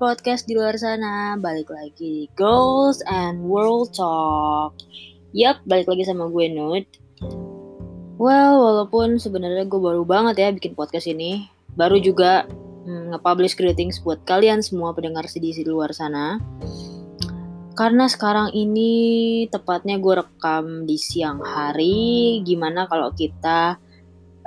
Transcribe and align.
Podcast 0.00 0.48
di 0.48 0.56
luar 0.56 0.80
sana. 0.80 1.36
Balik 1.36 1.68
lagi 1.68 2.24
di 2.24 2.32
Girls 2.32 3.04
and 3.04 3.44
World 3.44 3.92
Talk. 3.92 4.72
Yap, 5.36 5.60
balik 5.68 5.92
lagi 5.92 6.08
sama 6.08 6.24
gue 6.32 6.48
Nud 6.48 6.88
Well, 8.16 8.64
walaupun 8.64 9.20
sebenarnya 9.20 9.68
gue 9.68 9.76
baru 9.76 10.08
banget 10.08 10.40
ya 10.40 10.48
bikin 10.56 10.72
podcast 10.72 11.04
ini 11.04 11.52
Baru 11.76 12.00
juga 12.00 12.48
hmm, 12.88 13.12
nge-publish 13.12 13.60
greetings 13.60 14.00
buat 14.00 14.24
kalian 14.24 14.64
semua 14.64 14.96
pendengar 14.96 15.28
sedih 15.28 15.52
di 15.52 15.68
luar 15.68 15.92
sana. 15.92 16.40
Karena 17.76 18.08
sekarang 18.08 18.56
ini 18.56 19.44
tepatnya 19.52 20.00
gue 20.00 20.16
rekam 20.16 20.88
di 20.88 20.96
siang 20.96 21.44
hari 21.44 22.40
Gimana 22.40 22.88
kalau 22.88 23.12
kita 23.12 23.76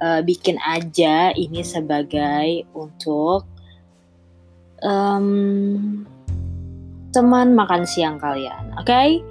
uh, 0.01 0.21
bikin 0.25 0.57
aja 0.65 1.29
ini 1.37 1.61
sebagai 1.61 2.65
untuk 2.73 3.52
um, 4.83 5.27
teman 7.15 7.55
makan 7.55 7.87
siang 7.87 8.19
kalian, 8.19 8.75
oke? 8.77 8.87
Okay? 8.87 9.23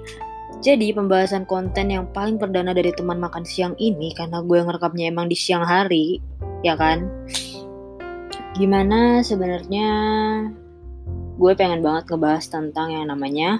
Jadi 0.63 0.95
pembahasan 0.95 1.43
konten 1.43 1.91
yang 1.91 2.07
paling 2.15 2.39
perdana 2.39 2.71
dari 2.71 2.95
teman 2.95 3.19
makan 3.19 3.43
siang 3.43 3.75
ini 3.75 4.15
karena 4.15 4.39
gue 4.39 4.59
ngerekamnya 4.63 5.11
emang 5.11 5.27
di 5.27 5.35
siang 5.35 5.67
hari, 5.67 6.23
ya 6.63 6.79
kan? 6.79 7.03
Gimana 8.55 9.19
sebenarnya 9.25 9.89
gue 11.35 11.51
pengen 11.57 11.83
banget 11.83 12.07
ngebahas 12.07 12.45
tentang 12.47 12.95
yang 12.95 13.11
namanya 13.11 13.59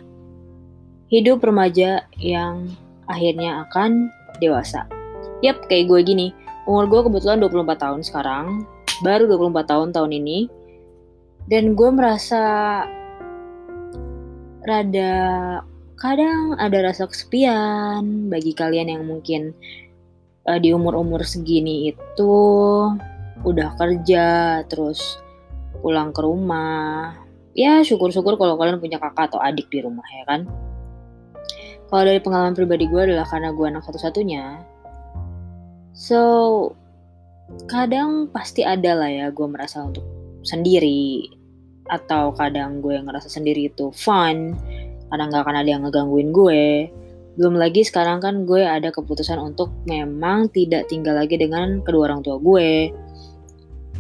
hidup 1.12 1.44
remaja 1.44 2.08
yang 2.16 2.72
akhirnya 3.12 3.68
akan 3.68 4.08
dewasa. 4.40 4.88
Yap, 5.44 5.68
kayak 5.68 5.92
gue 5.92 6.00
gini. 6.08 6.28
Umur 6.64 6.88
gue 6.88 7.02
kebetulan 7.12 7.44
24 7.44 7.84
tahun 7.84 8.02
sekarang. 8.08 8.64
Baru 9.04 9.28
24 9.28 9.68
tahun 9.68 9.90
tahun 9.92 10.12
ini 10.24 10.63
dan 11.52 11.76
gue 11.76 11.90
merasa 11.92 12.44
rada 14.64 15.14
kadang 16.00 16.56
ada 16.56 16.78
rasa 16.84 17.08
kesepian 17.08 18.32
bagi 18.32 18.56
kalian 18.56 18.92
yang 18.92 19.04
mungkin 19.04 19.52
uh, 20.48 20.60
di 20.60 20.72
umur-umur 20.72 21.24
segini 21.24 21.92
itu 21.92 22.36
udah 23.44 23.76
kerja 23.76 24.62
terus 24.68 25.20
pulang 25.84 26.16
ke 26.16 26.24
rumah. 26.24 27.20
Ya 27.54 27.84
syukur-syukur 27.86 28.40
kalau 28.40 28.56
kalian 28.58 28.80
punya 28.80 28.98
kakak 28.98 29.30
atau 29.30 29.40
adik 29.44 29.68
di 29.70 29.84
rumah 29.84 30.06
ya 30.10 30.24
kan? 30.26 30.42
Kalau 31.92 32.04
dari 32.08 32.18
pengalaman 32.24 32.58
pribadi 32.58 32.90
gue 32.90 33.02
adalah 33.04 33.28
karena 33.28 33.54
gue 33.54 33.66
anak 33.68 33.84
satu-satunya. 33.86 34.64
So 35.94 36.22
kadang 37.70 38.32
pasti 38.34 38.66
ada 38.66 38.98
lah 38.98 39.12
ya 39.12 39.28
gue 39.30 39.48
merasa 39.48 39.86
untuk 39.86 40.13
sendiri. 40.44 41.28
Atau 41.92 42.32
kadang 42.36 42.80
gue 42.80 42.96
ngerasa 42.96 43.28
sendiri 43.28 43.68
itu 43.68 43.92
fun 43.92 44.56
kadang 45.14 45.30
nggak 45.30 45.44
akan 45.46 45.58
ada 45.62 45.70
yang 45.70 45.82
ngegangguin 45.86 46.30
gue. 46.34 46.90
Belum 47.38 47.58
lagi 47.58 47.86
sekarang 47.86 48.18
kan 48.22 48.50
gue 48.50 48.66
ada 48.66 48.90
keputusan 48.90 49.38
untuk 49.38 49.70
memang 49.86 50.50
tidak 50.50 50.90
tinggal 50.90 51.18
lagi 51.18 51.38
dengan 51.38 51.86
kedua 51.86 52.10
orang 52.10 52.26
tua 52.26 52.42
gue. 52.42 52.90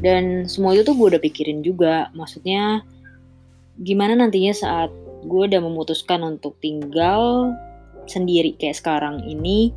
Dan 0.01 0.49
semua 0.49 0.73
itu 0.73 0.81
tuh 0.81 0.97
gue 0.97 1.07
udah 1.13 1.21
pikirin 1.21 1.61
juga. 1.61 2.09
Maksudnya 2.17 2.81
gimana 3.77 4.17
nantinya 4.17 4.53
saat 4.57 4.89
gue 5.23 5.41
udah 5.49 5.61
memutuskan 5.61 6.21
untuk 6.25 6.57
tinggal 6.59 7.53
sendiri 8.09 8.57
kayak 8.59 8.75
sekarang 8.75 9.23
ini 9.23 9.71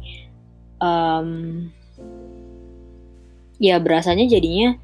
um, 0.82 1.68
ya 3.62 3.78
berasanya 3.80 4.26
jadinya 4.26 4.76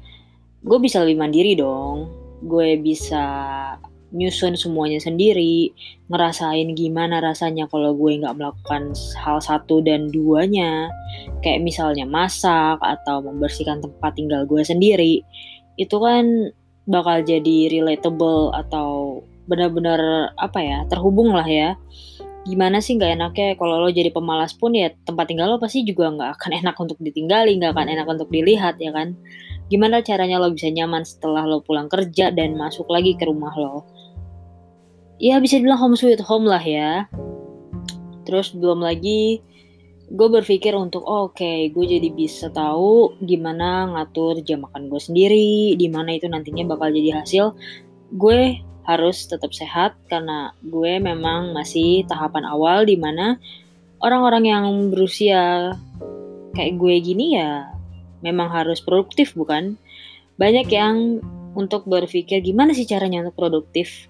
gue 0.63 0.79
bisa 0.79 1.03
lebih 1.03 1.19
mandiri 1.19 1.53
dong. 1.59 2.07
Gue 2.43 2.79
bisa 2.79 3.23
nyusun 4.13 4.53
semuanya 4.53 5.01
sendiri 5.01 5.73
ngerasain 6.05 6.77
gimana 6.77 7.17
rasanya 7.17 7.65
kalau 7.65 7.97
gue 7.97 8.21
nggak 8.21 8.37
melakukan 8.37 8.93
hal 9.19 9.43
satu 9.43 9.83
dan 9.83 10.07
duanya. 10.09 10.87
Kayak 11.43 11.63
misalnya 11.67 12.07
masak 12.07 12.79
atau 12.79 13.19
membersihkan 13.23 13.83
tempat 13.83 14.11
tinggal 14.15 14.47
gue 14.47 14.63
sendiri. 14.63 15.23
Itu 15.75 15.99
kan 15.99 16.51
bakal 16.87 17.23
jadi 17.23 17.71
relatable 17.71 18.51
atau 18.55 19.23
benar-benar 19.47 20.31
apa 20.39 20.59
ya 20.63 20.79
terhubung 20.87 21.35
lah 21.35 21.47
ya. 21.47 21.75
Gimana 22.43 22.83
sih 22.83 22.99
nggak 22.99 23.19
enaknya? 23.19 23.49
Kalau 23.55 23.79
lo 23.79 23.87
jadi 23.87 24.11
pemalas 24.11 24.51
pun 24.51 24.75
ya 24.75 24.91
tempat 25.07 25.31
tinggal 25.31 25.55
lo 25.55 25.57
pasti 25.59 25.83
juga 25.87 26.11
nggak 26.11 26.39
akan 26.39 26.51
enak 26.63 26.75
untuk 26.79 26.99
ditinggali 27.03 27.59
nggak 27.59 27.75
akan 27.75 27.87
enak 27.91 28.07
untuk 28.07 28.31
dilihat 28.31 28.79
ya 28.79 28.95
kan 28.95 29.15
gimana 29.67 30.03
caranya 30.03 30.39
lo 30.39 30.51
bisa 30.51 30.71
nyaman 30.71 31.03
setelah 31.03 31.47
lo 31.47 31.63
pulang 31.63 31.87
kerja 31.87 32.31
dan 32.31 32.55
masuk 32.59 32.87
lagi 32.91 33.15
ke 33.15 33.27
rumah 33.27 33.53
lo? 33.55 33.87
Ya 35.21 35.39
bisa 35.39 35.59
dibilang 35.59 35.79
home 35.79 35.95
sweet 35.95 36.19
home 36.19 36.47
lah 36.47 36.61
ya. 36.61 37.07
Terus 38.27 38.55
belum 38.55 38.83
lagi 38.83 39.43
gue 40.13 40.27
berpikir 40.29 40.75
untuk 40.75 41.07
oh, 41.07 41.31
oke 41.31 41.39
okay, 41.39 41.71
gue 41.71 41.85
jadi 41.87 42.11
bisa 42.11 42.51
tahu 42.51 43.17
gimana 43.23 43.87
ngatur 43.97 44.43
jam 44.45 44.67
makan 44.67 44.91
gue 44.91 45.01
sendiri 45.01 45.73
di 45.79 45.87
mana 45.89 46.13
itu 46.15 46.27
nantinya 46.27 46.75
bakal 46.75 46.91
jadi 46.91 47.23
hasil. 47.23 47.55
Gue 48.13 48.61
harus 48.83 49.25
tetap 49.25 49.55
sehat 49.55 49.95
karena 50.11 50.51
gue 50.59 50.99
memang 50.99 51.55
masih 51.55 52.03
tahapan 52.05 52.43
awal 52.43 52.83
di 52.83 52.99
mana 52.99 53.39
orang-orang 54.03 54.43
yang 54.43 54.65
berusia 54.91 55.71
kayak 56.53 56.75
gue 56.77 56.95
gini 56.99 57.39
ya 57.39 57.72
memang 58.23 58.49
harus 58.49 58.79
produktif 58.79 59.35
bukan? 59.35 59.75
Banyak 60.39 60.67
yang 60.71 61.21
untuk 61.53 61.85
berpikir 61.85 62.41
gimana 62.41 62.73
sih 62.73 62.89
caranya 62.89 63.27
untuk 63.27 63.37
produktif. 63.37 64.09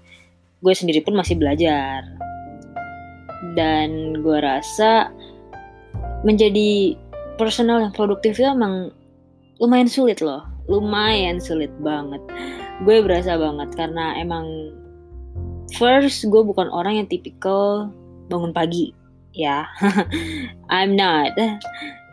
Gue 0.63 0.71
sendiri 0.71 1.03
pun 1.03 1.17
masih 1.17 1.35
belajar. 1.35 2.07
Dan 3.57 4.21
gue 4.23 4.37
rasa 4.39 5.11
menjadi 6.23 6.95
personal 7.35 7.83
yang 7.83 7.91
produktif 7.91 8.39
itu 8.39 8.47
emang 8.47 8.95
lumayan 9.59 9.91
sulit 9.91 10.23
loh. 10.23 10.47
Lumayan 10.71 11.43
sulit 11.43 11.73
banget. 11.83 12.23
Gue 12.87 13.03
berasa 13.03 13.35
banget 13.35 13.75
karena 13.75 14.15
emang 14.15 14.71
first 15.75 16.23
gue 16.31 16.41
bukan 16.45 16.71
orang 16.71 17.03
yang 17.03 17.07
tipikal 17.11 17.91
bangun 18.31 18.55
pagi 18.55 19.02
ya. 19.33 19.65
I'm 20.73 20.95
not 20.95 21.35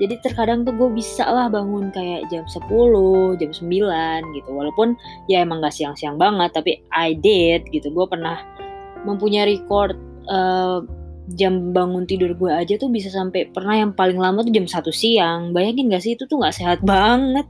jadi 0.01 0.17
terkadang 0.25 0.65
tuh 0.65 0.73
gue 0.81 0.89
bisa 0.97 1.29
lah 1.29 1.53
bangun 1.53 1.93
kayak 1.93 2.33
jam 2.33 2.49
10, 2.49 3.37
jam 3.37 3.51
9 3.53 4.33
gitu. 4.33 4.49
Walaupun 4.49 4.97
ya 5.29 5.45
emang 5.45 5.61
gak 5.61 5.77
siang-siang 5.77 6.17
banget, 6.17 6.57
tapi 6.57 6.81
I 6.89 7.13
did 7.13 7.69
gitu. 7.69 7.93
Gue 7.93 8.09
pernah 8.09 8.41
mempunyai 9.05 9.45
record 9.45 10.01
uh, 10.33 10.81
jam 11.37 11.77
bangun 11.77 12.09
tidur 12.09 12.33
gue 12.33 12.49
aja 12.49 12.81
tuh 12.81 12.89
bisa 12.89 13.13
sampai 13.13 13.53
pernah 13.53 13.77
yang 13.77 13.93
paling 13.93 14.17
lama 14.17 14.41
tuh 14.41 14.57
jam 14.57 14.65
1 14.65 14.89
siang. 14.89 15.53
Bayangin 15.53 15.93
gak 15.93 16.01
sih 16.01 16.17
itu 16.17 16.25
tuh 16.25 16.41
gak 16.41 16.57
sehat 16.57 16.81
banget. 16.81 17.45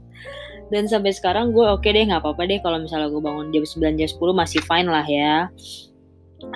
Dan 0.75 0.91
sampai 0.91 1.15
sekarang 1.15 1.55
gue 1.55 1.63
oke 1.63 1.87
okay 1.87 1.95
deh 1.95 2.03
nggak 2.07 2.23
apa-apa 2.23 2.47
deh 2.47 2.59
kalau 2.63 2.79
misalnya 2.79 3.11
gue 3.11 3.19
bangun 3.19 3.51
jam 3.51 3.63
9 3.63 3.99
jam 3.99 4.07
10 4.07 4.19
masih 4.31 4.59
fine 4.63 4.87
lah 4.87 5.03
ya 5.03 5.51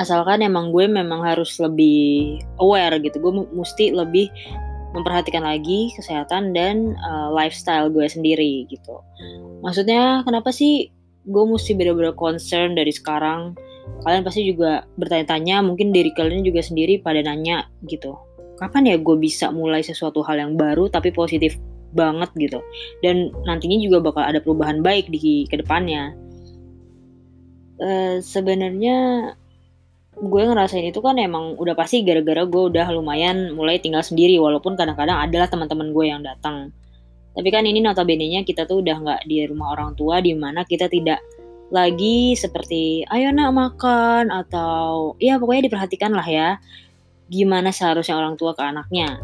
asalkan 0.01 0.41
emang 0.41 0.73
gue 0.73 0.89
memang 0.89 1.21
harus 1.21 1.57
lebih 1.61 2.41
aware 2.57 2.97
gitu 3.01 3.21
gue 3.21 3.33
mesti 3.53 3.93
lebih 3.93 4.29
memperhatikan 4.95 5.43
lagi 5.43 5.91
kesehatan 5.99 6.55
dan 6.55 6.95
uh, 7.03 7.27
lifestyle 7.35 7.91
gue 7.91 8.07
sendiri 8.07 8.63
gitu. 8.71 9.03
Maksudnya 9.59 10.23
kenapa 10.23 10.55
sih 10.55 10.87
gue 11.27 11.43
mesti 11.43 11.75
bener-bener 11.75 12.15
concern 12.15 12.79
dari 12.79 12.95
sekarang? 12.95 13.59
Kalian 14.07 14.23
pasti 14.23 14.47
juga 14.47 14.87
bertanya-tanya, 14.97 15.61
mungkin 15.61 15.91
diri 15.91 16.15
kalian 16.15 16.47
juga 16.47 16.63
sendiri 16.63 17.03
pada 17.03 17.19
nanya 17.21 17.67
gitu. 17.91 18.15
Kapan 18.55 18.87
ya 18.87 18.95
gue 18.95 19.17
bisa 19.19 19.51
mulai 19.51 19.83
sesuatu 19.83 20.23
hal 20.23 20.39
yang 20.39 20.55
baru 20.55 20.87
tapi 20.87 21.11
positif 21.11 21.59
banget 21.91 22.31
gitu. 22.39 22.63
Dan 23.03 23.35
nantinya 23.43 23.77
juga 23.83 23.99
bakal 23.99 24.23
ada 24.31 24.39
perubahan 24.39 24.79
baik 24.79 25.11
di 25.11 25.43
ke 25.51 25.59
depannya. 25.59 26.15
Uh, 27.75 28.23
Sebenarnya 28.23 29.31
gue 30.15 30.41
ngerasain 30.47 30.87
itu 30.87 31.03
kan 31.03 31.19
emang 31.19 31.59
udah 31.59 31.75
pasti 31.75 31.99
gara-gara 32.07 32.47
gue 32.47 32.63
udah 32.71 32.87
lumayan 32.95 33.51
mulai 33.51 33.83
tinggal 33.83 33.99
sendiri 33.99 34.39
walaupun 34.39 34.79
kadang-kadang 34.79 35.19
adalah 35.19 35.51
teman-teman 35.51 35.91
gue 35.91 36.05
yang 36.07 36.21
datang. 36.23 36.71
Tapi 37.35 37.51
kan 37.51 37.67
ini 37.67 37.83
notabene-nya 37.83 38.47
kita 38.47 38.63
tuh 38.63 38.79
udah 38.79 38.95
nggak 38.95 39.21
di 39.27 39.43
rumah 39.43 39.75
orang 39.75 39.91
tua 39.99 40.23
di 40.23 40.31
mana 40.31 40.63
kita 40.63 40.87
tidak 40.87 41.19
lagi 41.67 42.37
seperti 42.37 43.03
ayo 43.11 43.33
nak 43.35 43.51
makan 43.51 44.31
atau 44.31 45.17
ya 45.19 45.35
pokoknya 45.35 45.67
diperhatikan 45.67 46.13
lah 46.13 46.23
ya 46.23 46.49
gimana 47.27 47.73
seharusnya 47.75 48.15
orang 48.15 48.39
tua 48.39 48.55
ke 48.55 48.63
anaknya. 48.63 49.19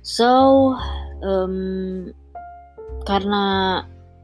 So 0.00 0.72
um, 1.20 2.08
karena 3.04 3.44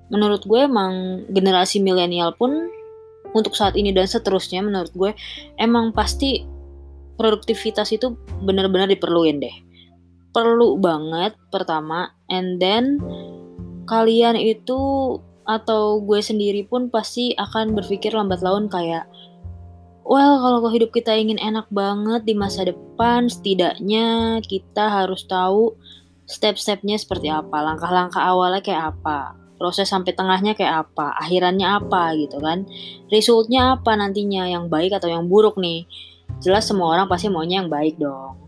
menurut 0.08 0.48
gue 0.48 0.60
emang 0.64 1.26
generasi 1.28 1.84
milenial 1.84 2.32
pun 2.32 2.70
untuk 3.32 3.56
saat 3.56 3.76
ini 3.76 3.92
dan 3.92 4.08
seterusnya 4.08 4.60
menurut 4.64 4.92
gue 4.92 5.12
emang 5.60 5.92
pasti 5.92 6.44
produktivitas 7.16 7.92
itu 7.92 8.16
benar-benar 8.44 8.88
diperluin 8.88 9.40
deh. 9.40 9.56
Perlu 10.32 10.80
banget 10.80 11.36
pertama 11.52 12.08
and 12.32 12.56
then 12.60 12.96
kalian 13.84 14.36
itu 14.38 14.80
atau 15.42 15.98
gue 16.00 16.22
sendiri 16.22 16.64
pun 16.70 16.88
pasti 16.88 17.34
akan 17.34 17.74
berpikir 17.74 18.14
lambat 18.14 18.40
laun 18.40 18.70
kayak 18.70 19.10
well 20.06 20.38
kalau 20.38 20.70
hidup 20.70 20.94
kita 20.94 21.10
ingin 21.18 21.38
enak 21.42 21.66
banget 21.74 22.22
di 22.22 22.34
masa 22.34 22.62
depan 22.62 23.26
setidaknya 23.26 24.38
kita 24.46 24.86
harus 24.86 25.26
tahu 25.26 25.74
step-stepnya 26.30 26.94
seperti 26.94 27.26
apa 27.26 27.58
langkah-langkah 27.58 28.22
awalnya 28.22 28.62
kayak 28.62 28.94
apa 28.94 29.34
proses 29.62 29.86
sampai 29.86 30.10
tengahnya 30.10 30.58
kayak 30.58 30.90
apa 30.90 31.14
akhirannya 31.22 31.78
apa 31.78 32.18
gitu 32.18 32.42
kan. 32.42 32.66
Resultnya 33.14 33.78
apa 33.78 33.94
nantinya 33.94 34.50
yang 34.50 34.66
baik 34.66 34.98
atau 34.98 35.06
yang 35.06 35.30
buruk 35.30 35.54
nih? 35.54 35.86
Jelas 36.42 36.66
semua 36.66 36.90
orang 36.98 37.06
pasti 37.06 37.30
maunya 37.30 37.62
yang 37.62 37.70
baik 37.70 38.02
dong. 38.02 38.42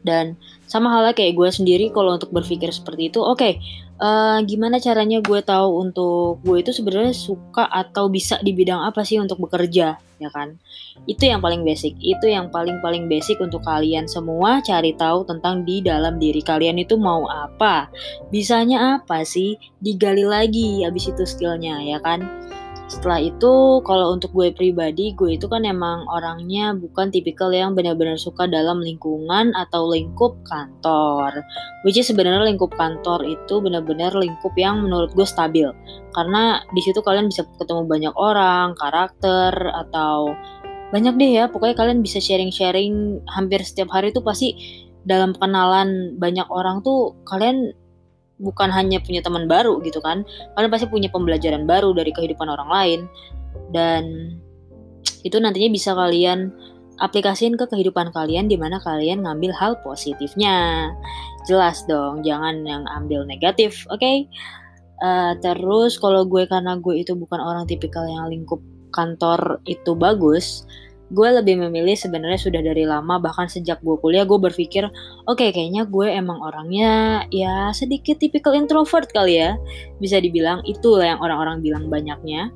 Dan 0.00 0.40
sama 0.64 0.88
halnya 0.88 1.12
kayak 1.12 1.36
gue 1.36 1.50
sendiri 1.52 1.92
kalau 1.92 2.16
untuk 2.16 2.32
berpikir 2.34 2.72
seperti 2.74 3.12
itu 3.14 3.22
oke 3.22 3.38
okay, 3.38 3.62
uh, 4.00 4.38
gimana 4.44 4.76
caranya 4.80 5.20
gue 5.20 5.40
tahu 5.40 5.84
untuk 5.84 6.40
gue 6.44 6.60
itu 6.60 6.72
sebenarnya 6.72 7.14
suka 7.16 7.64
atau 7.68 8.08
bisa 8.08 8.40
di 8.40 8.52
bidang 8.52 8.82
apa 8.84 9.04
sih 9.04 9.20
untuk 9.20 9.40
bekerja 9.42 9.96
ya 10.16 10.30
kan? 10.32 10.56
Itu 11.04 11.28
yang 11.28 11.44
paling 11.44 11.60
basic. 11.62 11.92
Itu 12.00 12.28
yang 12.28 12.48
paling 12.48 12.80
paling 12.80 13.04
basic 13.08 13.36
untuk 13.40 13.60
kalian 13.64 14.08
semua 14.08 14.64
cari 14.64 14.96
tahu 14.96 15.28
tentang 15.28 15.62
di 15.68 15.84
dalam 15.84 16.16
diri 16.16 16.40
kalian 16.40 16.80
itu 16.80 16.96
mau 16.96 17.28
apa. 17.28 17.92
Bisanya 18.32 19.00
apa 19.00 19.22
sih? 19.28 19.60
Digali 19.80 20.24
lagi 20.24 20.84
habis 20.84 21.12
itu 21.12 21.22
skillnya 21.28 21.84
ya 21.84 22.00
kan 22.00 22.24
setelah 22.86 23.18
itu 23.18 23.82
kalau 23.82 24.14
untuk 24.14 24.30
gue 24.30 24.54
pribadi 24.54 25.10
gue 25.18 25.34
itu 25.34 25.50
kan 25.50 25.66
emang 25.66 26.06
orangnya 26.06 26.70
bukan 26.70 27.10
tipikal 27.10 27.50
yang 27.50 27.74
benar-benar 27.74 28.14
suka 28.14 28.46
dalam 28.46 28.78
lingkungan 28.78 29.50
atau 29.58 29.90
lingkup 29.90 30.38
kantor. 30.46 31.42
Which 31.82 31.98
is 31.98 32.06
sebenarnya 32.06 32.46
lingkup 32.46 32.70
kantor 32.78 33.26
itu 33.26 33.58
benar-benar 33.58 34.14
lingkup 34.14 34.54
yang 34.54 34.86
menurut 34.86 35.10
gue 35.18 35.26
stabil. 35.26 35.66
Karena 36.14 36.62
di 36.70 36.80
situ 36.86 37.02
kalian 37.02 37.26
bisa 37.26 37.42
ketemu 37.58 37.90
banyak 37.90 38.14
orang 38.14 38.78
karakter 38.78 39.50
atau 39.50 40.30
banyak 40.94 41.18
deh 41.18 41.30
ya. 41.42 41.44
Pokoknya 41.50 41.74
kalian 41.74 42.06
bisa 42.06 42.22
sharing-sharing 42.22 43.18
hampir 43.34 43.66
setiap 43.66 43.90
hari 43.90 44.14
itu 44.14 44.22
pasti 44.22 44.54
dalam 45.02 45.34
kenalan 45.34 46.14
banyak 46.22 46.46
orang 46.54 46.86
tuh 46.86 47.18
kalian 47.26 47.74
bukan 48.36 48.68
hanya 48.68 49.00
punya 49.00 49.20
teman 49.24 49.48
baru 49.48 49.80
gitu 49.84 50.00
kan. 50.00 50.24
Kalian 50.54 50.70
pasti 50.72 50.86
punya 50.88 51.08
pembelajaran 51.08 51.64
baru 51.64 51.92
dari 51.96 52.12
kehidupan 52.12 52.48
orang 52.48 52.68
lain. 52.68 53.00
Dan 53.72 54.36
itu 55.24 55.36
nantinya 55.40 55.70
bisa 55.72 55.96
kalian 55.96 56.52
aplikasiin 56.96 57.60
ke 57.60 57.68
kehidupan 57.68 58.08
kalian 58.12 58.48
di 58.48 58.56
mana 58.56 58.80
kalian 58.80 59.24
ngambil 59.24 59.52
hal 59.56 59.72
positifnya. 59.84 60.90
Jelas 61.46 61.84
dong 61.86 62.26
jangan 62.26 62.64
yang 62.66 62.84
ambil 62.90 63.22
negatif 63.24 63.86
oke? 63.88 64.00
Okay? 64.00 64.26
uh, 65.02 65.32
eh, 65.32 65.32
terus 65.40 66.00
kalau 66.00 66.24
gue 66.24 66.48
karena 66.48 66.78
gue 66.80 66.94
itu 67.02 67.12
bukan 67.16 67.40
orang 67.40 67.68
tipikal 67.68 68.04
yang 68.08 68.28
lingkup 68.32 68.60
kantor 68.94 69.60
itu 69.68 69.92
bagus 69.92 70.64
gue 71.06 71.28
lebih 71.38 71.62
memilih 71.62 71.94
sebenarnya 71.94 72.40
sudah 72.40 72.58
dari 72.58 72.82
lama 72.82 73.22
bahkan 73.22 73.46
sejak 73.46 73.78
gue 73.78 73.94
kuliah 74.02 74.26
gue 74.26 74.38
berpikir 74.42 74.90
oke 75.30 75.38
okay, 75.38 75.54
kayaknya 75.54 75.86
gue 75.86 76.10
emang 76.10 76.42
orangnya 76.42 77.22
ya 77.30 77.70
sedikit 77.70 78.18
tipikal 78.18 78.58
introvert 78.58 79.06
kali 79.14 79.38
ya. 79.38 79.54
Bisa 80.02 80.18
dibilang 80.18 80.66
itulah 80.66 81.14
yang 81.14 81.20
orang-orang 81.22 81.62
bilang 81.62 81.86
banyaknya. 81.86 82.50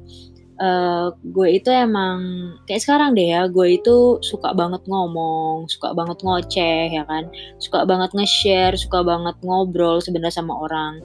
Uh, 0.60 1.08
gue 1.24 1.56
itu 1.56 1.72
emang 1.72 2.20
kayak 2.68 2.84
sekarang 2.84 3.16
deh 3.16 3.32
ya 3.32 3.48
gue 3.48 3.80
itu 3.80 4.20
suka 4.20 4.52
banget 4.52 4.84
ngomong 4.84 5.64
suka 5.72 5.94
banget 5.94 6.18
ngoceh 6.20 6.90
ya 6.90 7.06
kan? 7.06 7.30
Suka 7.62 7.86
banget 7.86 8.10
nge-share 8.18 8.74
suka 8.74 9.06
banget 9.06 9.38
ngobrol 9.46 10.02
sebenarnya 10.02 10.42
sama 10.42 10.58
orang. 10.58 11.00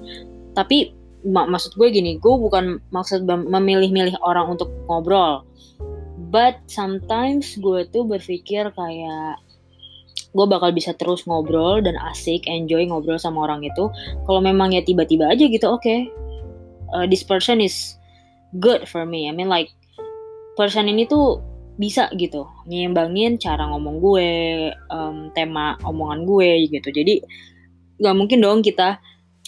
Tapi 0.57 0.91
mak 1.25 1.49
maksud 1.49 1.73
gue 1.77 1.87
gini 1.89 2.21
gue 2.21 2.35
bukan 2.37 2.77
maksud 2.93 3.25
memilih-milih 3.25 4.17
orang 4.21 4.53
untuk 4.53 4.69
ngobrol 4.85 5.41
but 6.35 6.59
sometimes 6.67 7.55
gue 7.63 7.87
tuh 7.95 8.03
berpikir 8.03 8.67
kayak 8.75 9.39
gue 10.35 10.45
bakal 10.51 10.75
bisa 10.75 10.91
terus 10.91 11.23
ngobrol 11.23 11.79
dan 11.79 11.95
asik 12.11 12.43
enjoy 12.43 12.83
ngobrol 12.83 13.15
sama 13.15 13.47
orang 13.47 13.63
itu. 13.63 13.87
Kalau 14.27 14.43
memang 14.43 14.75
ya 14.75 14.83
tiba-tiba 14.83 15.31
aja 15.31 15.47
gitu 15.47 15.63
oke. 15.71 15.79
Okay, 15.79 16.11
uh, 16.91 17.07
this 17.07 17.23
person 17.23 17.63
is 17.63 17.95
good 18.59 18.83
for 18.83 19.07
me. 19.07 19.31
I 19.31 19.33
mean 19.33 19.47
like 19.47 19.71
person 20.59 20.91
ini 20.91 21.07
tuh 21.07 21.39
bisa 21.79 22.11
gitu 22.19 22.47
nyimbangin 22.67 23.39
cara 23.39 23.67
ngomong 23.71 24.03
gue 24.03 24.29
um, 24.91 25.31
tema 25.31 25.79
omongan 25.87 26.27
gue 26.27 26.67
gitu. 26.67 26.91
Jadi 26.91 27.23
nggak 28.03 28.15
mungkin 28.19 28.43
dong 28.43 28.59
kita 28.59 28.99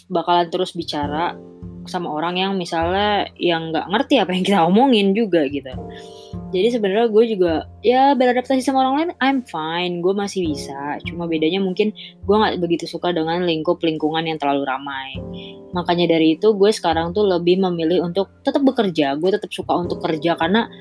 bakalan 0.07 0.48
terus 0.48 0.72
bicara 0.72 1.36
sama 1.83 2.16
orang 2.16 2.40
yang 2.40 2.51
misalnya 2.56 3.28
yang 3.36 3.75
nggak 3.75 3.92
ngerti 3.92 4.24
apa 4.24 4.31
yang 4.31 4.44
kita 4.48 4.60
omongin 4.63 5.12
juga 5.12 5.44
gitu 5.51 5.72
jadi 6.48 6.80
sebenarnya 6.80 7.08
gue 7.12 7.24
juga 7.28 7.68
ya 7.84 8.16
beradaptasi 8.16 8.64
sama 8.64 8.84
orang 8.88 8.96
lain 8.96 9.12
I'm 9.20 9.40
fine. 9.44 10.00
Gue 10.00 10.16
masih 10.16 10.48
bisa. 10.48 10.96
Cuma 11.04 11.28
bedanya 11.28 11.60
mungkin 11.60 11.92
gue 11.96 12.36
nggak 12.36 12.64
begitu 12.64 12.88
suka 12.88 13.12
dengan 13.12 13.44
lingkup 13.44 13.84
lingkungan 13.84 14.24
yang 14.24 14.40
terlalu 14.40 14.64
ramai. 14.64 15.20
Makanya 15.76 16.16
dari 16.16 16.40
itu 16.40 16.56
gue 16.56 16.72
sekarang 16.72 17.12
tuh 17.12 17.28
lebih 17.28 17.60
memilih 17.60 18.08
untuk 18.08 18.32
tetap 18.48 18.64
bekerja. 18.64 19.20
Gue 19.20 19.36
tetap 19.36 19.52
suka 19.52 19.76
untuk 19.76 20.00
kerja 20.00 20.40
karena 20.40 20.72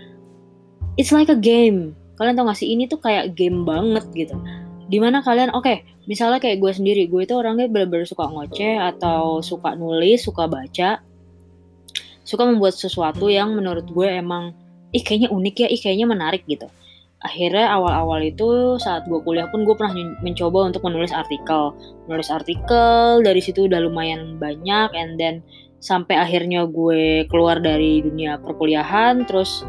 it's 0.94 1.10
like 1.10 1.30
a 1.30 1.38
game. 1.38 1.98
Kalian 2.16 2.38
tau 2.38 2.46
gak 2.48 2.62
sih? 2.62 2.70
Ini 2.70 2.86
tuh 2.86 3.02
kayak 3.02 3.34
game 3.34 3.66
banget 3.66 4.06
gitu. 4.14 4.38
Di 4.86 5.02
mana 5.02 5.18
kalian 5.18 5.50
oke 5.50 5.66
okay, 5.66 5.76
misalnya 6.06 6.38
kayak 6.38 6.62
gue 6.62 6.72
sendiri. 6.74 7.10
Gue 7.10 7.26
itu 7.26 7.34
orangnya 7.34 7.66
bener-bener 7.66 8.06
suka 8.06 8.30
ngoceh 8.30 8.78
atau 8.78 9.42
suka 9.42 9.74
nulis 9.74 10.22
suka 10.22 10.46
baca. 10.46 11.02
Suka 12.22 12.42
membuat 12.46 12.78
sesuatu 12.78 13.26
yang 13.30 13.54
menurut 13.54 13.86
gue 13.90 14.06
emang 14.10 14.65
ih 14.96 15.04
kayaknya 15.04 15.28
unik 15.28 15.54
ya 15.60 15.68
ih 15.68 15.80
kayaknya 15.80 16.06
menarik 16.08 16.42
gitu. 16.48 16.66
Akhirnya 17.20 17.72
awal-awal 17.72 18.22
itu 18.22 18.76
saat 18.80 19.08
gue 19.08 19.18
kuliah 19.24 19.48
pun 19.48 19.64
gue 19.64 19.74
pernah 19.74 19.92
mencoba 20.20 20.68
untuk 20.72 20.84
menulis 20.84 21.12
artikel. 21.12 21.76
Menulis 22.08 22.32
artikel 22.32 23.20
dari 23.24 23.40
situ 23.44 23.68
udah 23.68 23.80
lumayan 23.84 24.36
banyak 24.40 24.92
and 24.96 25.16
then 25.20 25.44
sampai 25.80 26.16
akhirnya 26.16 26.64
gue 26.64 27.28
keluar 27.28 27.60
dari 27.60 28.00
dunia 28.00 28.40
perkuliahan 28.40 29.28
terus 29.28 29.62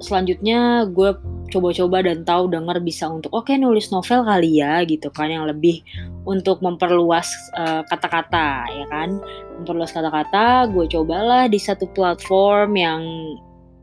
selanjutnya 0.00 0.88
gue 0.90 1.14
coba-coba 1.52 2.02
dan 2.02 2.24
tahu 2.24 2.50
dengar 2.50 2.80
bisa 2.80 3.06
untuk 3.06 3.30
oke 3.30 3.46
okay, 3.46 3.60
nulis 3.60 3.92
novel 3.92 4.26
kali 4.26 4.58
ya 4.58 4.82
gitu 4.82 5.12
kan 5.12 5.30
yang 5.30 5.46
lebih 5.46 5.84
untuk 6.24 6.64
memperluas 6.64 7.28
eh, 7.56 7.82
kata-kata 7.86 8.68
ya 8.68 8.86
kan. 8.88 9.20
Memperluas 9.60 9.94
kata-kata 9.94 10.72
gue 10.72 10.86
cobalah 10.90 11.46
di 11.46 11.60
satu 11.60 11.86
platform 11.92 12.70
yang 12.74 13.02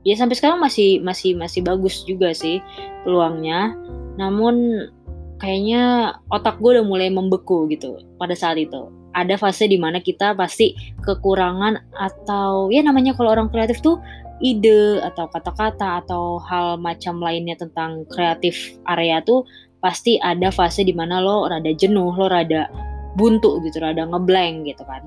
ya 0.02 0.18
sampai 0.18 0.36
sekarang 0.38 0.60
masih 0.62 1.02
masih 1.02 1.38
masih 1.38 1.62
bagus 1.62 2.02
juga 2.06 2.34
sih 2.34 2.62
peluangnya 3.06 3.78
namun 4.18 4.88
kayaknya 5.42 6.16
otak 6.30 6.62
gue 6.62 6.78
udah 6.78 6.86
mulai 6.86 7.10
membeku 7.10 7.66
gitu 7.70 7.98
pada 8.22 8.38
saat 8.38 8.62
itu 8.62 8.90
ada 9.12 9.36
fase 9.36 9.68
di 9.68 9.76
mana 9.76 10.00
kita 10.00 10.38
pasti 10.38 10.78
kekurangan 11.04 11.92
atau 11.98 12.72
ya 12.72 12.80
namanya 12.86 13.12
kalau 13.18 13.36
orang 13.36 13.52
kreatif 13.52 13.84
tuh 13.84 14.00
ide 14.42 15.00
atau 15.06 15.30
kata-kata 15.30 16.02
atau 16.04 16.42
hal 16.50 16.82
macam 16.82 17.22
lainnya 17.22 17.54
tentang 17.60 18.04
kreatif 18.10 18.74
area 18.90 19.22
tuh 19.22 19.46
pasti 19.82 20.18
ada 20.22 20.50
fase 20.54 20.86
di 20.86 20.94
mana 20.94 21.22
lo 21.22 21.50
rada 21.50 21.70
jenuh, 21.74 22.14
lo 22.14 22.30
rada 22.30 22.70
buntu 23.18 23.62
gitu, 23.66 23.82
rada 23.82 24.06
ngeblank 24.06 24.70
gitu 24.70 24.86
kan. 24.86 25.02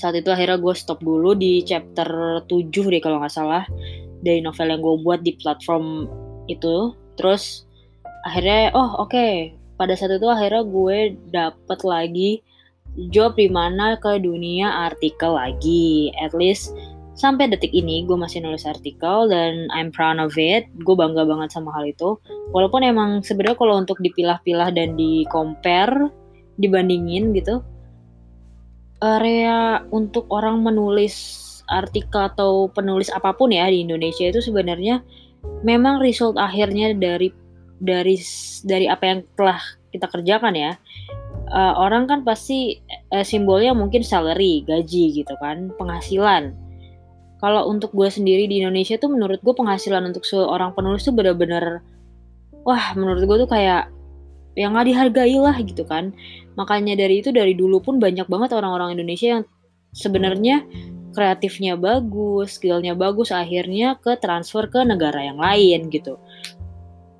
Saat 0.00 0.16
itu 0.16 0.32
akhirnya 0.32 0.56
gue 0.56 0.72
stop 0.72 1.04
dulu 1.04 1.36
di 1.36 1.60
chapter 1.60 2.40
7 2.48 2.72
deh 2.72 3.04
kalau 3.04 3.20
nggak 3.20 3.36
salah 3.36 3.68
dari 4.24 4.40
novel 4.40 4.72
yang 4.72 4.80
gue 4.80 4.96
buat 5.04 5.20
di 5.20 5.36
platform 5.36 6.08
itu. 6.48 6.96
Terus 7.20 7.68
akhirnya 8.24 8.72
oh 8.72 8.96
oke 8.96 9.12
okay. 9.12 9.52
pada 9.76 9.92
saat 9.92 10.16
itu 10.16 10.24
akhirnya 10.24 10.64
gue 10.64 10.98
dapet 11.28 11.80
lagi 11.84 12.30
job 13.12 13.36
di 13.36 13.52
mana 13.52 14.00
ke 14.00 14.16
dunia 14.16 14.88
artikel 14.88 15.36
lagi. 15.36 16.16
At 16.16 16.32
least 16.32 16.72
sampai 17.20 17.52
detik 17.52 17.76
ini 17.76 18.08
gue 18.08 18.16
masih 18.16 18.40
nulis 18.40 18.64
artikel 18.64 19.28
dan 19.28 19.68
I'm 19.76 19.92
proud 19.92 20.16
of 20.16 20.32
it 20.40 20.64
gue 20.80 20.96
bangga 20.96 21.28
banget 21.28 21.52
sama 21.52 21.68
hal 21.76 21.84
itu 21.84 22.16
walaupun 22.56 22.80
emang 22.80 23.20
sebenarnya 23.20 23.60
kalau 23.60 23.76
untuk 23.76 24.00
dipilah-pilah 24.00 24.72
dan 24.72 24.96
di 24.96 25.28
compare 25.28 26.08
dibandingin 26.56 27.36
gitu 27.36 27.60
area 29.00 29.80
untuk 29.90 30.28
orang 30.28 30.60
menulis 30.60 31.48
artikel 31.70 32.20
atau 32.20 32.68
penulis 32.68 33.08
apa 33.14 33.32
pun 33.32 33.54
ya 33.54 33.70
di 33.70 33.86
Indonesia 33.86 34.26
itu 34.28 34.42
sebenarnya 34.42 35.00
memang 35.64 36.02
result 36.02 36.36
akhirnya 36.36 36.92
dari 36.92 37.32
dari 37.80 38.20
dari 38.66 38.86
apa 38.90 39.04
yang 39.08 39.18
telah 39.38 39.60
kita 39.90 40.06
kerjakan 40.10 40.54
ya. 40.54 40.72
Uh, 41.50 41.74
orang 41.82 42.06
kan 42.06 42.22
pasti 42.22 42.78
uh, 43.10 43.26
simbolnya 43.26 43.74
mungkin 43.74 44.06
salary 44.06 44.62
gaji 44.62 45.22
gitu 45.22 45.34
kan 45.42 45.72
penghasilan. 45.74 46.54
Kalau 47.40 47.66
untuk 47.72 47.90
gue 47.96 48.06
sendiri 48.06 48.46
di 48.46 48.60
Indonesia 48.60 49.00
tuh 49.00 49.10
menurut 49.10 49.40
gue 49.40 49.54
penghasilan 49.56 50.12
untuk 50.12 50.28
seorang 50.28 50.76
penulis 50.76 51.02
tuh 51.08 51.16
bener-bener 51.16 51.80
wah 52.68 52.92
menurut 52.92 53.24
gue 53.24 53.36
tuh 53.40 53.50
kayak 53.50 53.88
yang 54.60 54.76
nggak 54.76 54.92
dihargai 54.92 55.40
lah 55.40 55.56
gitu 55.64 55.88
kan 55.88 56.12
makanya 56.60 56.92
dari 56.92 57.24
itu 57.24 57.32
dari 57.32 57.56
dulu 57.56 57.80
pun 57.80 57.96
banyak 57.96 58.28
banget 58.28 58.52
orang-orang 58.52 59.00
Indonesia 59.00 59.40
yang 59.40 59.44
sebenarnya 59.96 60.62
kreatifnya 61.10 61.74
bagus, 61.74 62.58
skillnya 62.58 62.94
bagus, 62.94 63.34
akhirnya 63.34 63.98
ke 63.98 64.18
transfer 64.22 64.70
ke 64.70 64.80
negara 64.86 65.26
yang 65.26 65.38
lain 65.38 65.90
gitu. 65.90 66.16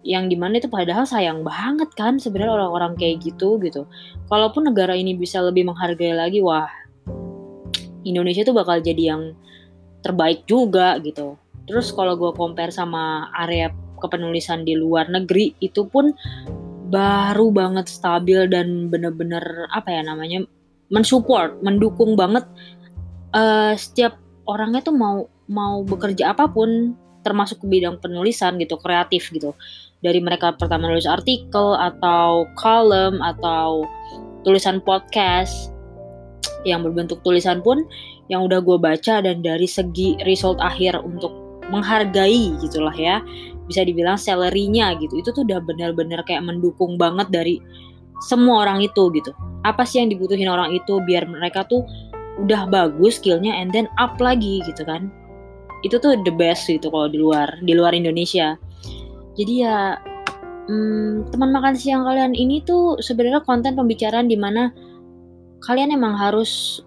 Yang 0.00 0.24
di 0.32 0.36
mana 0.38 0.54
itu 0.62 0.68
padahal 0.70 1.04
sayang 1.04 1.44
banget 1.44 1.92
kan 1.92 2.16
sebenarnya 2.16 2.56
orang-orang 2.56 2.96
kayak 2.96 3.20
gitu 3.20 3.60
gitu. 3.60 3.84
Kalaupun 4.30 4.70
negara 4.70 4.96
ini 4.96 5.12
bisa 5.12 5.42
lebih 5.44 5.68
menghargai 5.68 6.16
lagi, 6.16 6.40
wah 6.40 6.70
Indonesia 8.06 8.46
tuh 8.46 8.56
bakal 8.56 8.80
jadi 8.80 9.16
yang 9.16 9.36
terbaik 10.00 10.48
juga 10.48 10.96
gitu. 11.04 11.36
Terus 11.68 11.92
kalau 11.92 12.16
gue 12.16 12.32
compare 12.32 12.72
sama 12.72 13.28
area 13.36 13.68
kepenulisan 14.00 14.64
di 14.64 14.72
luar 14.80 15.12
negeri 15.12 15.52
itu 15.60 15.84
pun 15.84 16.16
baru 16.90 17.54
banget 17.54 17.86
stabil 17.86 18.50
dan 18.50 18.90
bener-bener 18.90 19.70
apa 19.70 19.88
ya 19.94 20.02
namanya 20.02 20.44
mensupport, 20.90 21.62
mendukung 21.62 22.18
banget. 22.18 22.44
Uh, 23.30 23.78
setiap 23.78 24.18
orangnya 24.50 24.82
tuh 24.82 24.94
mau 24.98 25.30
mau 25.46 25.86
bekerja 25.86 26.34
apa 26.34 26.50
pun 26.50 26.98
termasuk 27.22 27.62
ke 27.62 27.66
bidang 27.70 28.02
penulisan 28.02 28.58
gitu 28.58 28.74
kreatif 28.82 29.30
gitu. 29.30 29.54
Dari 30.02 30.18
mereka 30.18 30.56
pertama 30.58 30.90
nulis 30.90 31.06
artikel 31.06 31.76
atau 31.78 32.48
kolom 32.58 33.22
atau 33.22 33.86
tulisan 34.42 34.82
podcast 34.82 35.70
yang 36.64 36.82
berbentuk 36.84 37.20
tulisan 37.22 37.60
pun 37.60 37.84
yang 38.32 38.44
udah 38.46 38.60
gue 38.62 38.78
baca 38.80 39.20
dan 39.20 39.44
dari 39.44 39.68
segi 39.68 40.16
result 40.24 40.60
akhir 40.60 41.00
untuk 41.02 41.32
menghargai 41.70 42.56
gitulah 42.58 42.94
ya 42.94 43.22
bisa 43.70 43.86
dibilang 43.86 44.18
salarynya 44.18 44.98
gitu. 44.98 45.22
Itu 45.22 45.30
tuh 45.30 45.46
udah 45.46 45.62
benar-benar 45.62 46.26
kayak 46.26 46.42
mendukung 46.42 46.98
banget 46.98 47.30
dari 47.30 47.62
semua 48.26 48.66
orang 48.66 48.82
itu 48.82 49.14
gitu. 49.14 49.30
Apa 49.62 49.86
sih 49.86 50.02
yang 50.02 50.10
dibutuhin 50.10 50.50
orang 50.50 50.74
itu 50.74 50.98
biar 51.06 51.30
mereka 51.30 51.62
tuh 51.70 51.86
udah 52.42 52.66
bagus 52.66 53.22
skillnya 53.22 53.54
and 53.54 53.70
then 53.70 53.86
up 54.02 54.18
lagi 54.18 54.58
gitu 54.66 54.82
kan. 54.82 55.06
Itu 55.86 56.02
tuh 56.02 56.18
the 56.26 56.34
best 56.34 56.66
gitu 56.66 56.90
kalau 56.90 57.06
di 57.06 57.22
luar 57.22 57.48
di 57.62 57.72
luar 57.78 57.94
Indonesia. 57.94 58.58
Jadi 59.38 59.62
ya 59.62 59.94
hmm, 60.66 61.30
teman 61.30 61.54
makan 61.54 61.78
siang 61.78 62.02
kalian 62.02 62.34
ini 62.34 62.60
tuh 62.66 62.98
sebenarnya 62.98 63.46
konten 63.46 63.78
pembicaraan 63.78 64.26
di 64.26 64.36
mana 64.36 64.74
kalian 65.64 65.94
emang 65.94 66.18
harus 66.18 66.82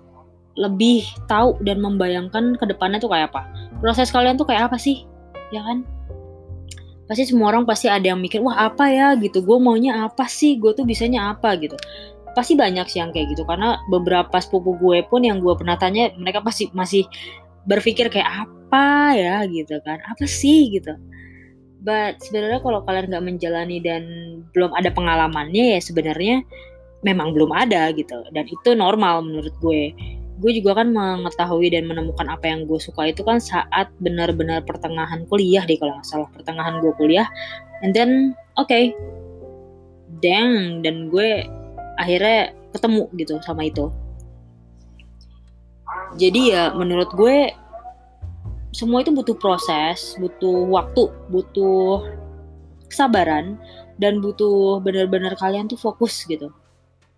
lebih 0.53 1.01
tahu 1.25 1.57
dan 1.65 1.81
membayangkan 1.81 2.53
ke 2.61 2.65
depannya 2.69 3.01
tuh 3.01 3.09
kayak 3.09 3.33
apa. 3.33 3.47
Proses 3.81 4.13
kalian 4.13 4.37
tuh 4.37 4.45
kayak 4.45 4.69
apa 4.69 4.77
sih? 4.77 5.01
Ya 5.49 5.65
kan 5.65 5.81
pasti 7.13 7.29
semua 7.29 7.53
orang 7.53 7.69
pasti 7.69 7.85
ada 7.85 8.09
yang 8.09 8.17
mikir 8.17 8.41
wah 8.41 8.73
apa 8.73 8.89
ya? 8.89 9.13
Gitu. 9.13 9.45
Gue 9.45 9.61
maunya 9.61 10.09
apa 10.09 10.25
sih? 10.25 10.57
Gue 10.57 10.73
tuh 10.73 10.81
bisanya 10.81 11.29
apa? 11.37 11.53
Gitu. 11.61 11.77
Pasti 12.33 12.57
banyak 12.57 12.89
sih 12.89 12.97
yang 13.05 13.13
kayak 13.13 13.37
gitu. 13.37 13.45
Karena 13.45 13.77
beberapa 13.93 14.33
sepupu 14.41 14.73
gue 14.81 15.05
pun 15.05 15.21
yang 15.21 15.37
gue 15.37 15.53
pernah 15.53 15.77
tanya 15.77 16.09
mereka 16.17 16.41
pasti 16.41 16.73
masih 16.73 17.05
berpikir 17.69 18.09
kayak 18.09 18.49
apa 18.49 19.13
ya? 19.13 19.45
Gitu 19.45 19.77
kan. 19.85 20.01
Apa 20.09 20.25
sih? 20.25 20.73
Gitu. 20.73 20.97
But 21.85 22.17
sebenarnya 22.25 22.65
kalau 22.65 22.81
kalian 22.81 23.13
nggak 23.13 23.25
menjalani 23.29 23.77
dan 23.77 24.03
belum 24.57 24.73
ada 24.73 24.89
pengalamannya 24.89 25.77
ya 25.77 25.79
sebenarnya 25.85 26.41
memang 27.05 27.37
belum 27.37 27.53
ada 27.53 27.93
gitu. 27.93 28.25
Dan 28.33 28.49
itu 28.49 28.73
normal 28.73 29.21
menurut 29.21 29.53
gue 29.61 29.93
gue 30.41 30.51
juga 30.57 30.81
kan 30.81 30.89
mengetahui 30.89 31.69
dan 31.69 31.85
menemukan 31.85 32.25
apa 32.25 32.49
yang 32.49 32.65
gue 32.65 32.81
suka 32.81 33.13
itu 33.13 33.21
kan 33.21 33.37
saat 33.37 33.93
benar-benar 34.01 34.65
pertengahan 34.65 35.27
kuliah 35.29 35.61
deh 35.65 35.77
kalau 35.77 35.97
nggak 35.97 36.07
salah. 36.09 36.29
Pertengahan 36.33 36.81
gue 36.81 36.93
kuliah. 36.97 37.29
And 37.85 37.93
then 37.93 38.33
oke 38.57 38.65
okay, 38.69 38.95
dang 40.23 40.81
dan 40.81 41.13
gue 41.13 41.45
akhirnya 42.01 42.55
ketemu 42.73 43.05
gitu 43.19 43.37
sama 43.45 43.69
itu. 43.69 43.93
Jadi 46.17 46.53
ya 46.53 46.73
menurut 46.73 47.09
gue 47.13 47.53
semua 48.73 49.05
itu 49.05 49.13
butuh 49.13 49.37
proses 49.37 50.17
butuh 50.17 50.65
waktu 50.65 51.05
butuh 51.29 52.09
kesabaran 52.89 53.61
dan 54.01 54.17
butuh 54.17 54.81
benar-benar 54.81 55.37
kalian 55.37 55.69
tuh 55.69 55.77
fokus 55.77 56.25
gitu 56.25 56.49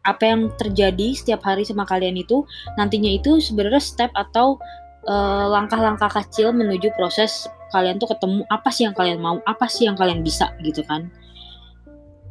apa 0.05 0.23
yang 0.23 0.53
terjadi 0.55 1.17
setiap 1.17 1.41
hari 1.41 1.65
sama 1.65 1.83
kalian 1.83 2.15
itu 2.15 2.45
nantinya 2.77 3.09
itu 3.09 3.41
sebenarnya 3.41 3.81
step 3.81 4.13
atau 4.13 4.61
eh, 5.09 5.45
langkah-langkah 5.49 6.09
uh, 6.09 6.15
kecil 6.21 6.53
menuju 6.53 6.93
proses 6.93 7.49
kalian 7.73 7.97
tuh 7.97 8.13
ketemu 8.13 8.45
apa 8.53 8.69
sih 8.69 8.85
yang 8.85 8.95
kalian 8.95 9.19
mau 9.19 9.41
apa 9.49 9.65
sih 9.65 9.89
yang 9.89 9.97
kalian 9.97 10.21
bisa 10.21 10.53
gitu 10.61 10.85
kan 10.85 11.09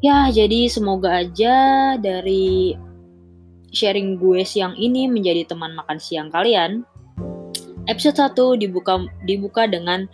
Ya, 0.04 0.28
jadi 0.28 0.68
semoga 0.68 1.24
aja 1.24 1.96
dari 1.96 2.76
sharing 3.72 4.20
gue 4.20 4.44
siang 4.44 4.76
ini 4.76 5.08
menjadi 5.08 5.48
teman 5.48 5.72
makan 5.72 5.96
siang 5.96 6.28
kalian. 6.28 6.84
Episode 7.88 8.36
1 8.36 8.60
dibuka 8.60 9.00
dibuka 9.24 9.64
dengan 9.64 10.04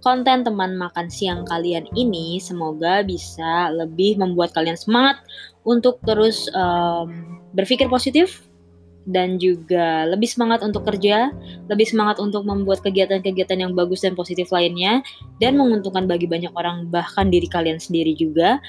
konten 0.00 0.46
teman 0.46 0.78
makan 0.78 1.10
siang 1.10 1.42
kalian 1.46 1.86
ini 1.94 2.38
semoga 2.38 3.02
bisa 3.02 3.70
lebih 3.74 4.18
membuat 4.18 4.54
kalian 4.54 4.78
semangat 4.78 5.20
untuk 5.66 6.00
terus 6.06 6.48
um, 6.54 7.40
berpikir 7.52 7.90
positif 7.90 8.48
dan 9.08 9.40
juga 9.40 10.04
lebih 10.04 10.28
semangat 10.28 10.60
untuk 10.60 10.84
kerja, 10.84 11.32
lebih 11.72 11.88
semangat 11.88 12.20
untuk 12.20 12.44
membuat 12.44 12.84
kegiatan-kegiatan 12.84 13.56
yang 13.56 13.72
bagus 13.72 14.04
dan 14.04 14.12
positif 14.12 14.52
lainnya 14.52 15.00
dan 15.40 15.56
menguntungkan 15.56 16.04
bagi 16.04 16.28
banyak 16.28 16.52
orang 16.52 16.92
bahkan 16.92 17.32
diri 17.32 17.48
kalian 17.48 17.80
sendiri 17.80 18.12
juga 18.12 18.60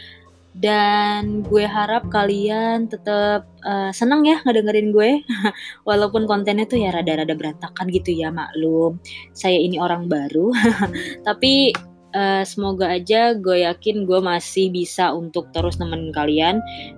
dan 0.58 1.46
gue 1.46 1.62
harap 1.62 2.10
kalian 2.10 2.90
tetap 2.90 3.46
uh, 3.62 3.94
senang 3.94 4.26
ya 4.26 4.42
ngedengerin 4.44 4.90
gue. 4.90 5.22
Walaupun 5.90 6.26
kontennya 6.26 6.66
tuh 6.66 6.82
ya 6.82 6.90
rada-rada 6.90 7.38
berantakan 7.38 7.86
gitu 7.94 8.12
ya 8.12 8.34
maklum. 8.34 8.98
Saya 9.38 9.62
ini 9.62 9.78
orang 9.78 10.10
baru. 10.10 10.50
Tapi 11.28 11.74
uh, 12.18 12.42
semoga 12.42 12.90
aja 12.90 13.38
gue 13.38 13.62
yakin 13.62 14.10
gue 14.10 14.20
masih 14.20 14.74
bisa 14.74 15.14
untuk 15.14 15.54
terus 15.54 15.78
nemenin 15.78 16.10
kalian 16.12 16.56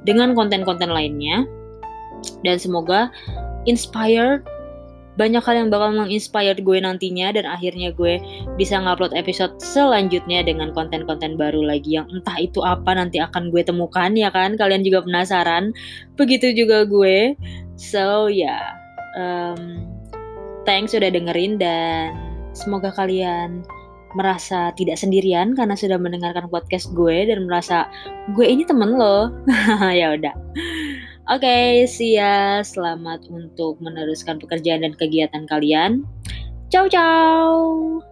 dengan 0.08 0.32
konten-konten 0.32 0.88
lainnya. 0.88 1.44
Dan 2.46 2.56
semoga 2.56 3.12
inspired 3.68 4.48
banyak 5.20 5.44
hal 5.44 5.56
yang 5.66 5.70
bakal 5.70 5.92
menginspire 5.92 6.56
gue 6.56 6.78
nantinya 6.80 7.36
dan 7.36 7.44
akhirnya 7.44 7.92
gue 7.92 8.20
bisa 8.56 8.80
ngupload 8.80 9.12
episode 9.12 9.60
selanjutnya 9.60 10.44
dengan 10.48 10.72
konten-konten 10.72 11.36
baru 11.36 11.60
lagi 11.60 12.00
yang 12.00 12.08
entah 12.12 12.38
itu 12.40 12.64
apa 12.64 12.96
nanti 12.96 13.20
akan 13.20 13.52
gue 13.52 13.64
temukan 13.64 14.16
ya 14.16 14.32
kan? 14.32 14.56
Kalian 14.56 14.88
juga 14.88 15.04
penasaran? 15.04 15.76
Begitu 16.16 16.56
juga 16.56 16.88
gue. 16.88 17.36
So 17.76 18.32
ya 18.32 18.56
yeah. 18.56 18.64
um, 19.20 19.84
thanks 20.64 20.96
sudah 20.96 21.12
dengerin 21.12 21.60
dan 21.60 22.16
semoga 22.56 22.96
kalian 22.96 23.68
merasa 24.12 24.76
tidak 24.76 25.00
sendirian 25.00 25.56
karena 25.56 25.76
sudah 25.76 25.96
mendengarkan 25.96 26.52
podcast 26.52 26.92
gue 26.92 27.32
dan 27.32 27.48
merasa 27.48 27.88
gue 28.36 28.48
ini 28.48 28.64
temen 28.64 28.96
lo. 28.96 29.32
Ya 29.92 30.16
udah 30.16 30.36
Oke, 31.32 31.48
okay, 31.48 31.88
see. 31.88 32.20
Selamat 32.60 33.24
untuk 33.32 33.80
meneruskan 33.80 34.36
pekerjaan 34.36 34.84
dan 34.84 34.92
kegiatan 35.00 35.48
kalian. 35.48 36.04
Ciao, 36.68 36.92
ciao. 36.92 38.11